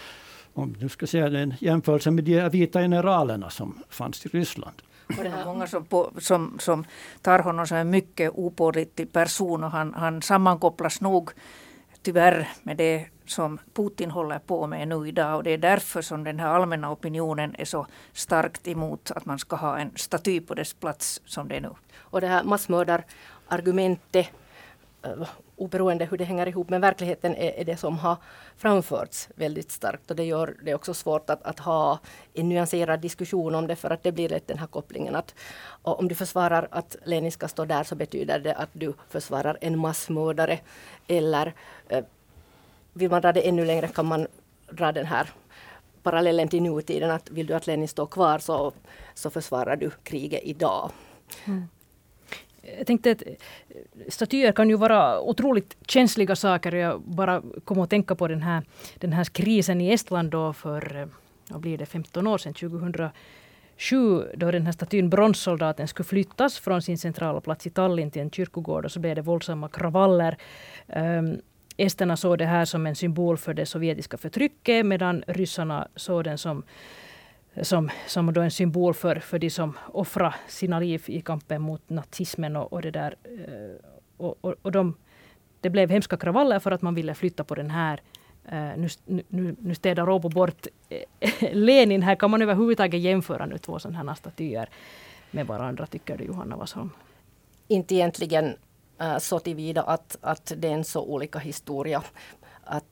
[0.53, 4.75] om du ska säga en jämförelse med de vita generalerna som fanns i Ryssland.
[5.17, 6.85] Och det är många som, på, som, som
[7.21, 11.31] tar honom som en mycket opålitlig person och han, han sammankopplas nog
[12.01, 15.35] tyvärr med det som Putin håller på med nu idag.
[15.35, 19.39] Och det är därför som den här allmänna opinionen är så starkt emot att man
[19.39, 21.71] ska ha en staty på dess plats som det är nu.
[21.97, 24.27] Och det här massmördarargumentet
[25.01, 28.17] eh, oberoende hur det hänger ihop med verkligheten är, det som har
[28.57, 30.09] framförts väldigt starkt.
[30.09, 31.99] Och det gör det också svårt att, att, ha
[32.33, 35.35] en nyanserad diskussion om det för att det blir lätt den här kopplingen att
[35.81, 39.79] om du försvarar att Lenin ska stå där så betyder det att du försvarar en
[39.79, 40.59] massmördare.
[41.07, 41.53] Eller
[41.89, 42.03] eh,
[42.97, 44.27] vill man dra det ännu längre kan man
[44.71, 45.29] dra den här
[46.03, 48.73] parallellen till nutiden att vill du att Lenin står kvar så,
[49.13, 50.91] så försvarar du kriget idag.
[51.45, 51.67] Mm.
[52.77, 53.33] Jag tänkte att eh,
[54.09, 56.75] statyer kan ju vara otroligt känsliga saker.
[56.75, 58.63] Jag bara kom att tänka på den här,
[58.95, 61.07] den här krisen i Estland då för eh,
[61.49, 63.11] vad blir det, 15 år sedan, 2007
[64.35, 68.31] då den här statyn bronssoldaten skulle flyttas från sin centrala plats i Tallinn till en
[68.31, 70.37] kyrkogård och så blev det våldsamma kravaller.
[70.87, 71.41] Um,
[71.77, 76.37] Esterna såg det här som en symbol för det sovjetiska förtrycket medan ryssarna såg den
[76.37, 76.63] som,
[77.61, 81.89] som, som då en symbol för, för de som offrar sina liv i kampen mot
[81.89, 82.55] nazismen.
[82.55, 83.15] Och, och det där.
[83.23, 83.85] Eh,
[84.17, 84.95] och, och, och de,
[85.61, 88.01] det blev hemska kravaller för att man ville flytta på den här
[88.45, 88.87] eh, nu,
[89.27, 92.03] nu, nu städar Robo bort eh, Lenin.
[92.03, 94.69] Här kan man överhuvudtaget jämföra nu två sådana här statyer
[95.31, 96.89] med varandra, tycker du Johanna Washolm?
[97.67, 98.55] Inte egentligen
[98.99, 102.03] Äh, så tillvida att, att det är en så olika historia.
[102.63, 102.83] Att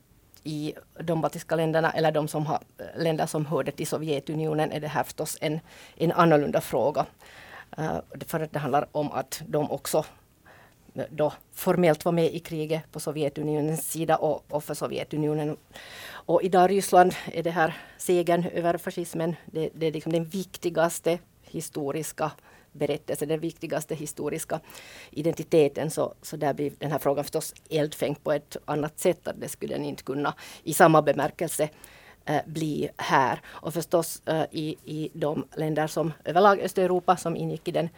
[0.44, 4.80] i de baltiska länderna eller de som har, äh, länder som hörde till Sovjetunionen är
[4.80, 5.60] det här förstås en,
[5.96, 7.06] en annorlunda fråga.
[7.80, 10.06] Uh, för att det handlar om att de också
[11.10, 15.58] då formellt var med i kriget på Sovjetunionens sida och, och för Sovjetunionen.
[16.08, 21.20] Och idag Ryssland är det här segern över fascismen, det, det är liksom den viktigaste
[21.42, 22.32] historiska
[22.76, 24.60] berättelse, den viktigaste historiska
[25.12, 29.28] identiteten, så, så där blir den här frågan förstås eldfängd på ett annat sätt.
[29.28, 30.34] Att det skulle den inte kunna
[30.64, 31.70] i samma bemärkelse
[32.26, 33.42] eh, bli här.
[33.48, 37.90] Och förstås eh, i, i de länder som överlag Östeuropa som ingick i den,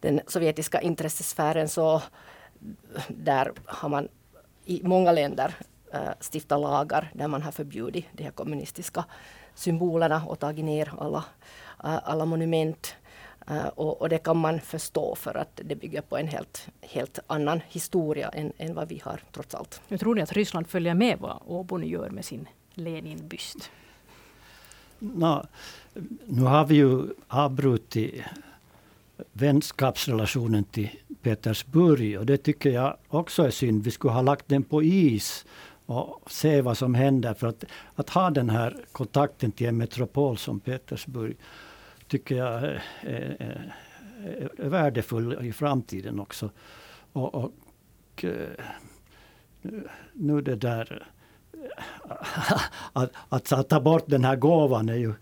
[0.00, 2.02] den sovjetiska intressesfären så
[3.08, 4.08] där har man
[4.64, 5.54] i många länder
[5.92, 9.04] eh, stiftat lagar där man har förbjudit de här kommunistiska
[9.54, 11.24] symbolerna och tagit ner alla,
[11.84, 12.96] eh, alla monument
[13.50, 17.18] Uh, och, och, det kan man förstå för att det bygger på en helt, helt
[17.26, 19.80] annan historia än, än vad vi har trots allt.
[19.88, 23.70] Jag tror ni att Ryssland följer med vad Åbo nu gör med sin Lenin-byst?
[24.98, 25.46] No,
[26.26, 28.22] nu har vi ju avbrutit
[29.32, 30.90] vänskapsrelationen till
[31.22, 33.84] Petersburg och det tycker jag också är synd.
[33.84, 35.46] Vi skulle ha lagt den på is
[35.86, 37.34] och se vad som händer.
[37.34, 41.36] För att, att ha den här kontakten till en metropol som Petersburg
[42.08, 43.74] tycker jag är, är,
[44.58, 46.50] är värdefull i framtiden också.
[47.12, 48.64] Och, och eh,
[50.12, 51.06] nu det där
[51.52, 51.84] eh,
[52.92, 55.14] att, att, att, ta bort den här gåvan är ju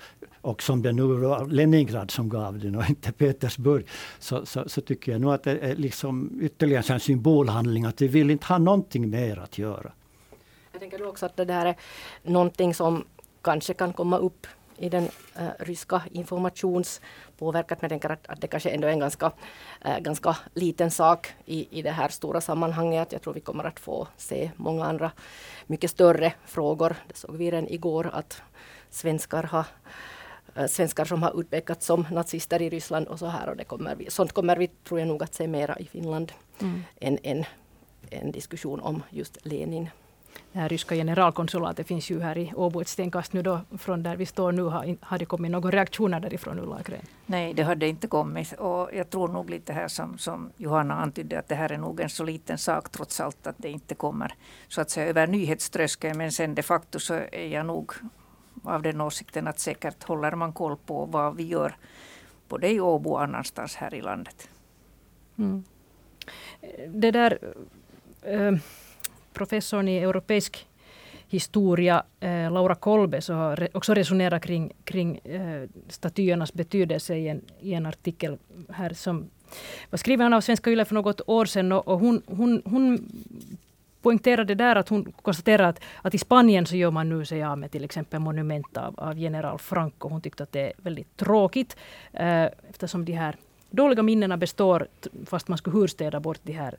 [0.43, 3.87] och som det nu var Leningrad som gav den och inte Petersburg.
[4.19, 8.09] Så, så, så tycker jag nog att det är liksom ytterligare en symbolhandling att vi
[8.09, 9.93] vill inte ha någonting mer att göra.
[10.73, 11.77] Jag tänker också att det där är
[12.23, 13.05] någonting som
[13.43, 17.79] kanske kan komma upp i den äh, ryska informationspåverkan.
[17.81, 19.33] Men jag tänker att, att det kanske ändå är en ganska,
[19.85, 23.13] äh, ganska liten sak i, i det här stora sammanhanget.
[23.13, 25.13] Jag tror vi kommer att få se många andra
[25.67, 26.97] mycket större frågor.
[27.09, 28.43] Det såg vi redan igår att
[28.91, 29.67] svenskar har
[30.55, 33.49] äh, svenskar som har utpekats som nazister i Ryssland och så här.
[33.49, 36.33] Och det kommer vi, sånt kommer vi, tror jag nog, att se mera i Finland
[36.61, 36.83] mm.
[37.01, 37.45] än en,
[38.11, 39.91] en diskussion om just Lenin
[40.53, 44.17] det här ryska generalkonsulatet finns ju här i Åbo ett stenkast nu då från där
[44.17, 44.63] vi står nu.
[44.63, 47.07] Har, har det kommit några reaktioner därifrån Ulla Akren?
[47.27, 48.53] Nej, det har det inte kommit.
[48.53, 52.01] Och jag tror nog lite här som, som Johanna antydde att det här är nog
[52.01, 54.35] en så liten sak trots allt att det inte kommer
[54.69, 56.19] så att säga över nyhetströskeln.
[56.19, 57.93] Men sen de facto så är jag nog
[58.65, 61.77] av den åsikten att säkert håller man koll på vad vi gör
[62.49, 64.49] både i Åbo och annanstans här i landet.
[65.39, 65.65] Mm.
[66.89, 67.39] Det där
[68.23, 68.53] äh,
[69.33, 70.67] professorn i europeisk
[71.29, 77.41] historia, eh, Laura Kolbe, så har också resonerat kring, kring eh, statyernas betydelse i en,
[77.61, 79.31] i en artikel här som
[79.91, 81.73] var skriven av Svenska Yle för något år sedan.
[81.73, 83.11] Och, och hon, hon, hon
[84.03, 87.59] poängterade där att hon konstaterade att, att i Spanien så gör man nu sig av
[87.59, 90.09] med till exempel monument av, av general Franco.
[90.09, 91.77] Hon tyckte att det är väldigt tråkigt
[92.13, 93.37] eh, eftersom de här
[93.71, 94.87] dåliga minnena består
[95.27, 96.77] fast man skulle hurstäda bort de här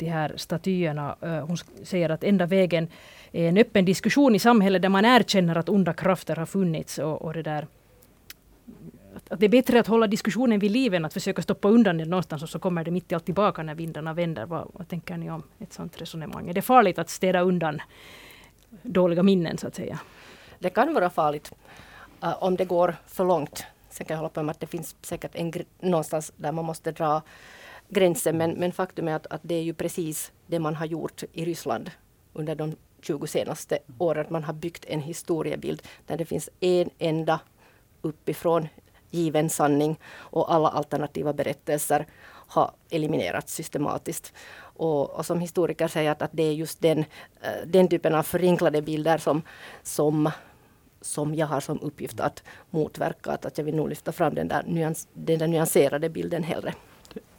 [0.00, 1.16] de här statyerna.
[1.20, 2.88] Eh, hon säger att enda vägen
[3.32, 6.98] är en öppen diskussion i samhället där man erkänner att onda krafter har funnits.
[6.98, 7.66] Och, och det där
[9.28, 12.10] att det är bättre att hålla diskussionen vid liv än att försöka stoppa undan den
[12.10, 14.46] någonstans och så kommer det mitt i allt tillbaka när vindarna vänder.
[14.46, 16.48] Vad, vad tänker ni om ett sådant resonemang?
[16.48, 17.80] Är det farligt att städa undan
[18.82, 20.00] dåliga minnen så att säga?
[20.58, 21.52] Det kan vara farligt
[22.24, 23.64] uh, om det går för långt.
[23.90, 26.92] Sen kan jag hålla på med att det finns säkert en någonstans där man måste
[26.92, 27.22] dra
[27.90, 28.36] gränsen.
[28.36, 31.44] Men, men faktum är att, att det är ju precis det man har gjort i
[31.44, 31.90] Ryssland
[32.32, 34.26] under de 20 senaste åren.
[34.30, 37.40] Man har byggt en historiebild där det finns en enda
[38.02, 38.68] uppifrån
[39.10, 42.06] given sanning och alla alternativa berättelser
[42.50, 44.32] har eliminerats systematiskt.
[44.60, 46.98] Och, och som historiker säger jag att, att det är just den,
[47.42, 49.42] eh, den typen av förenklade bilder som,
[49.82, 50.30] som,
[51.00, 53.30] som jag har som uppgift att motverka.
[53.32, 56.74] Att, att jag vill nog lyfta fram den där, nyans, den där nyanserade bilden hellre.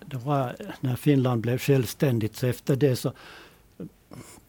[0.05, 3.13] Det var när Finland blev självständigt, så efter det så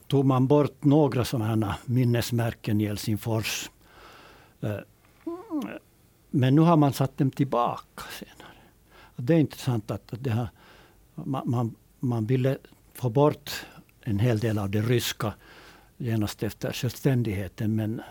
[0.06, 3.70] tog man bort några sådana minnesmärken i Helsingfors.
[4.60, 4.76] Eh,
[6.30, 8.56] men nu har man satt dem tillbaka senare.
[9.16, 10.48] det är intressant att det har,
[11.14, 12.58] man, man, man ville
[12.94, 13.66] få bort
[14.00, 15.34] en hel del av det ryska
[15.96, 17.74] genast efter självständigheten.
[17.74, 18.02] Men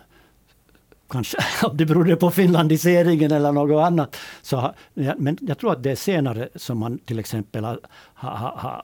[1.12, 4.18] kanske om det berodde på finlandiseringen eller något annat.
[4.42, 7.80] Så, men jag tror att det är senare som man till exempel har,
[8.14, 8.84] har, har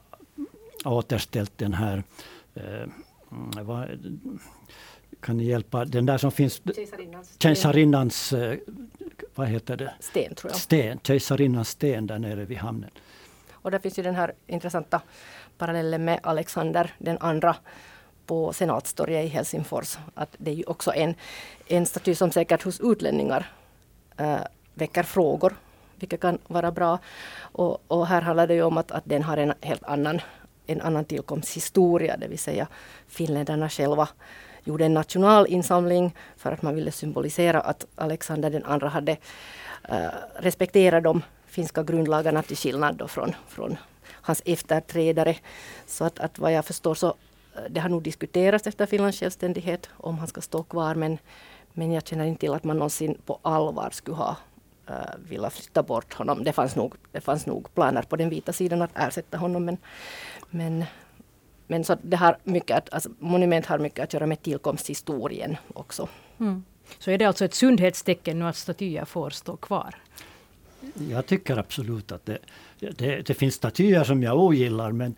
[0.86, 2.04] återställt den här
[2.56, 2.88] eh,
[3.62, 3.88] vad,
[5.20, 5.86] kan ni hjälpa?
[5.86, 6.62] Den där som finns...
[6.76, 8.58] Kejsarinnans, kejsarinnans eh,
[9.36, 9.94] vad heter det?
[10.00, 10.60] Sten, tror jag.
[10.60, 12.90] Sten, kejsarinnans sten där nere vid hamnen.
[13.52, 15.02] Och där finns ju den här intressanta
[15.58, 17.56] parallellen med Alexander den andra
[18.28, 19.98] på Senatstorget i Helsingfors.
[20.16, 21.16] Att det är ju också en,
[21.68, 23.52] en staty som säkert hos utlänningar
[24.18, 24.38] äh,
[24.74, 25.56] väcker frågor,
[25.96, 27.00] vilket kan vara bra.
[27.40, 30.22] Och, och, här handlar det ju om att, att den har en helt annan,
[30.68, 32.68] en annan tillkomsthistoria, det vill säga
[33.08, 34.10] finländarna själva
[34.68, 39.18] gjorde en nationalinsamling för att man ville symbolisera att Alexander den andra hade
[39.90, 40.08] äh,
[40.40, 43.78] respekterat de finska grundlagarna till skillnad från, från
[44.12, 45.36] hans efterträdare.
[45.86, 47.16] Så att, att vad jag förstår så
[47.70, 51.18] det har nog diskuterats efter Finlands självständighet om han ska stå kvar men,
[51.74, 54.36] men jag känner inte till att man någonsin på allvar skulle ha
[54.88, 54.96] äh,
[55.30, 56.44] velat flytta bort honom.
[56.44, 59.78] Det fanns, nog, det fanns nog planer på den vita sidan att ersätta honom men,
[60.50, 60.86] men
[61.68, 66.10] men så det har mycket alltså, monument har mycket att göra med tillkomsthistorien också.
[66.40, 66.64] Mm.
[67.00, 69.96] Så är det alltså ett sundhetstecken nu att statyer får stå kvar?
[71.10, 72.38] Jag tycker absolut att det,
[72.80, 75.16] det, det finns statyer som jag ogillar men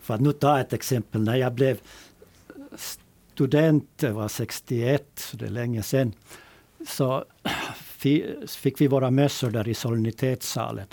[0.00, 1.80] för att nu ta ett exempel, när jag blev
[3.34, 6.12] student, jag var 61, så det är länge sedan,
[6.86, 7.24] så
[8.48, 10.86] fick vi våra mössor där i solidaritetssalen.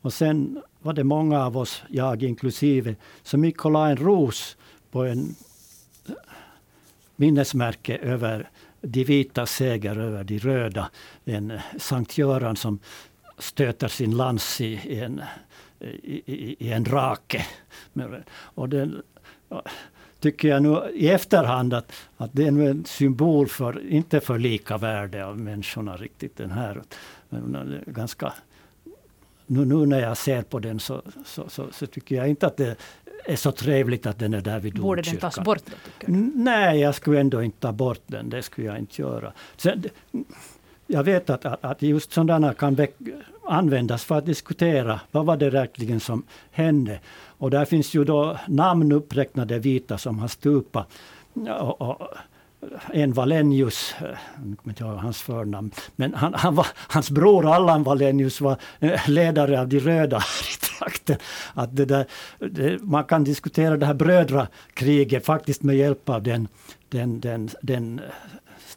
[0.00, 4.56] Och sen var det många av oss, jag inklusive, som gick och la en ros
[4.90, 5.34] på en
[6.08, 6.14] eh,
[7.16, 10.90] minnesmärke över de vita seger över de röda.
[11.24, 12.78] En Sankt Göran som
[13.38, 15.22] stöter sin lans i en,
[15.80, 17.46] i, i en rake.
[18.32, 19.02] Och den,
[20.20, 24.78] tycker jag nu i efterhand att, att det är en symbol för, inte för lika
[24.78, 26.82] värde av människorna riktigt den här.
[27.86, 28.32] Ganska
[29.46, 32.56] nu, nu när jag ser på den så, så, så, så, tycker jag inte att
[32.56, 32.76] det
[33.24, 36.06] är så trevligt att den är där vid Borde den tas bort då?
[36.34, 38.30] Nej, jag skulle ändå inte ta bort den.
[38.30, 39.32] Det skulle jag inte göra.
[39.56, 39.84] Sen,
[40.90, 42.86] jag vet att, att, att just sådana kan
[43.44, 47.00] användas för att diskutera vad var det verkligen som hände.
[47.38, 50.88] Och där finns ju då namn uppräknade vita som har stupat.
[51.60, 52.08] Och, och,
[52.92, 57.82] en Valenius, jag kommer inte ihåg hans förnamn, men han, han var, hans bror Allan
[57.82, 61.16] Valenius var eh, ledare av de röda i trakten.
[61.54, 62.06] Att det där,
[62.38, 66.48] det, man kan diskutera det här brödrakriget faktiskt med hjälp av den,
[66.88, 68.00] den, den, den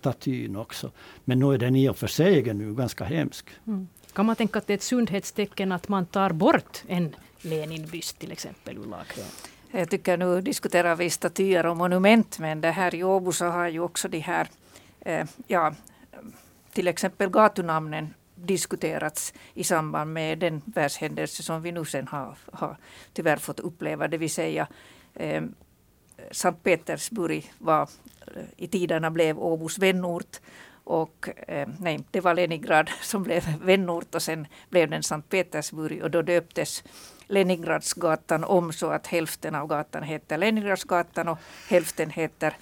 [0.03, 0.91] statyn också.
[1.25, 3.49] Men nu är den i och för sig nu ganska hemsk.
[3.67, 3.87] Mm.
[4.13, 8.31] Kan man tänka att det är ett sundhetstecken att man tar bort en Leninbyst till
[8.31, 9.25] exempel ur lakrön?
[9.71, 13.67] Jag tycker nu diskuterar vi statyer och monument men det här i Åbo så har
[13.67, 14.47] ju också de här,
[15.01, 15.73] eh, ja,
[16.73, 22.77] till exempel gatunamnen diskuterats i samband med den världshändelse som vi nu sen har, har
[23.13, 24.67] tyvärr fått uppleva, det vill säga
[25.13, 25.43] eh,
[26.31, 27.89] Sankt Petersburg var
[28.35, 30.39] eh, i tiderna blev Åbos vänort
[30.83, 36.03] och eh, nej, det var Leningrad som blev vänort och sen blev den Sankt Petersburg
[36.03, 36.83] och då döptes
[37.27, 41.37] Leningradsgatan om så att hälften av gatan heter Leningradsgatan och
[41.69, 42.53] hälften heter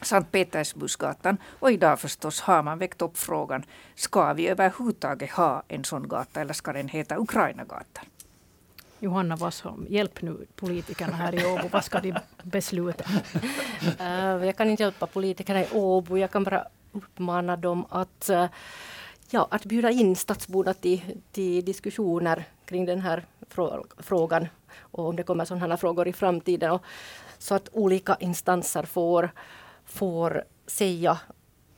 [0.00, 1.36] Sankt Petersburgsgatan.
[1.58, 6.40] Och idag förstås har man väckt upp frågan, ska vi överhuvudtaget ha en sån gata
[6.40, 8.04] eller ska den heta Ukrainagatan?
[9.04, 11.68] Johanna Wassholm, hjälp nu politikerna här i Åbo.
[11.68, 13.04] Vad ska de besluta?
[14.00, 16.18] uh, jag kan inte hjälpa politikerna i Åbo.
[16.18, 18.46] Jag kan bara uppmana dem att, uh,
[19.30, 21.00] ja, att bjuda in stadsborna till,
[21.32, 23.24] till diskussioner kring den här
[23.98, 24.48] frågan.
[24.78, 26.70] Och om det kommer sådana frågor i framtiden.
[26.70, 26.82] Och,
[27.38, 29.30] så att olika instanser får,
[29.84, 31.18] får säga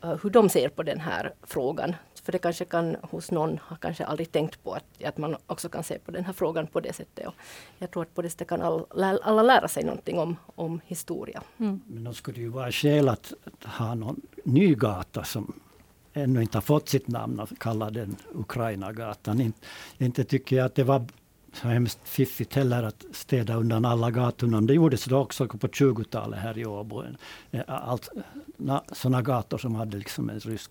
[0.04, 1.94] uh, hur de ser på den här frågan.
[2.26, 5.68] För det kanske kan hos någon ha kanske aldrig tänkt på att, att man också
[5.68, 7.26] kan se på den här frågan på det sättet.
[7.26, 7.34] Och
[7.78, 8.84] jag tror att på det sättet kan all,
[9.22, 11.42] alla lära sig någonting om, om historia.
[11.58, 11.80] Mm.
[11.86, 15.52] Men då skulle det ju vara skäl att, att ha någon ny gata som
[16.12, 19.40] ännu inte har fått sitt namn och kalla den Ukrainagatan.
[19.40, 19.58] Inte,
[19.98, 21.06] inte tycker jag att det var
[21.56, 24.60] så hemskt fiffigt heller att städa undan alla gatorna.
[24.60, 27.02] Det gjordes då också på 20-talet här i Åbo.
[27.50, 28.08] Eh, allt,
[28.92, 30.70] sådana gator som hade liksom en rysk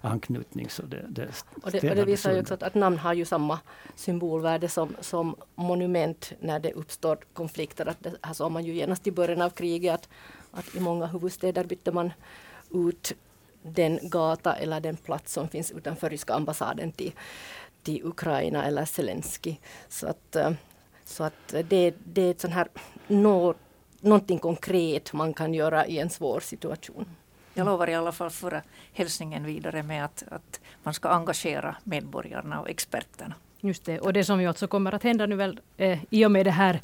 [0.00, 0.70] anknytning.
[0.70, 1.28] Så det, det
[1.62, 3.58] och, det, och det visar ju också att, att, namn har ju samma
[3.94, 7.86] symbolvärde som, som monument när det uppstår konflikter.
[7.86, 10.08] Att det, här såg man ju genast i början av kriget att,
[10.52, 12.12] att i många huvudstäder bytte man
[12.70, 13.14] ut
[13.62, 17.12] den gata eller den plats som finns utanför ryska ambassaden till,
[17.88, 19.56] till Ukraina eller Zelensky.
[19.88, 20.50] Så att, eh,
[21.04, 22.68] så att det, det är ett sånt här
[23.06, 23.54] nå,
[24.00, 27.06] någonting konkret man kan göra i en svår situation.
[27.54, 28.62] Jag lovar i alla fall föra
[28.92, 33.34] hälsningen vidare med att, att man ska engagera medborgarna och experterna.
[33.60, 36.30] Just det, och det som ju alltså kommer att hända nu väl eh, i och
[36.30, 36.80] med det här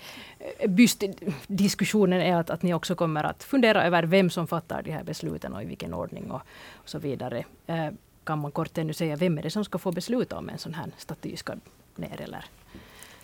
[0.58, 4.92] eh, bystdiskussionen är att, att ni också kommer att fundera över vem som fattar de
[4.92, 6.42] här besluten och i vilken ordning och,
[6.74, 7.44] och så vidare.
[7.66, 7.88] Eh,
[8.24, 10.74] kan man kort ännu säga, vem är det som ska få besluta om en sån
[10.74, 11.54] här staty ska
[11.96, 12.44] ner eller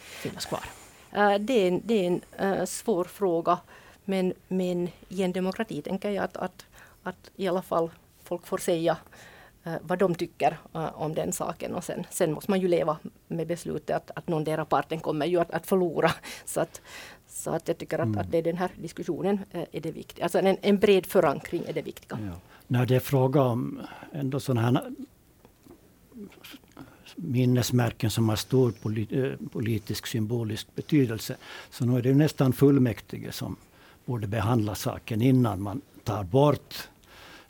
[0.01, 0.65] finnas kvar?
[1.13, 3.59] Eh, det är en, det är en eh, svår fråga.
[4.05, 6.67] Men, men i en demokrati tänker jag att, att,
[7.03, 7.91] att i alla fall
[8.25, 8.97] folk får säga
[9.65, 10.59] eh, vad de tycker
[10.95, 11.75] om den saken.
[11.75, 12.99] Och sen, sen måste man ju leva
[13.29, 16.11] med beslutet att, att någondera parten kommer ju att, att förlora.
[16.45, 16.81] Så att,
[17.31, 18.19] så att jag tycker att, mm.
[18.19, 20.25] att det är den här diskussionen är det viktiga.
[20.25, 22.19] Alltså en, en bred förankring är det viktiga.
[22.27, 23.81] Ja när det är fråga om
[24.13, 24.93] ändå sådana här
[27.17, 28.75] minnesmärken som har stor
[29.11, 31.37] eh, politisk symbolisk betydelse.
[31.71, 33.57] Så nu är det nästan fullmäktige som
[34.05, 36.89] borde behandla saken innan man tar bort.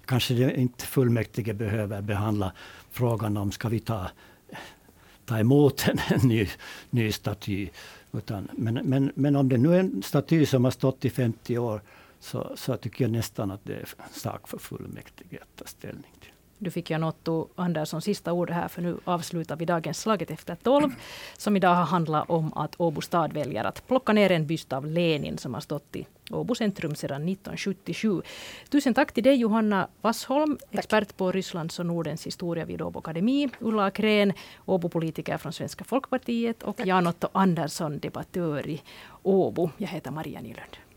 [0.04, 2.52] Kanske det inte fullmäktige behöver behandla
[2.90, 4.10] frågan om ska vi ta,
[5.24, 6.48] ta emot en, en ny,
[6.90, 7.68] ny staty.
[8.12, 11.58] Utan, men, men, men om det nu är en staty som har stått i 50
[11.58, 11.80] år
[12.20, 16.29] så, så tycker jag nästan att det är sak för fullmäktige att ta ställning till.
[16.62, 20.54] Du fick Jan Otto Andersson sista ordet här, för nu avslutar vi dagens Slaget efter
[20.54, 20.90] tolv,
[21.36, 24.86] som idag har handlat om att Åbo stad väljer att plocka ner en byst av
[24.86, 28.22] Lenin som har stått i Åbo centrum sedan 1977.
[28.68, 33.48] Tusen tack till dig Johanna Wassholm, expert på Rysslands och Nordens historia vid Åbo Akademi,
[33.58, 34.32] Ulla Akrén,
[34.66, 38.82] Åbo-politiker från Svenska Folkpartiet och Jan Otto Andersson, debattör i
[39.22, 39.70] Åbo.
[39.76, 40.89] Jag heter Maria Nylund.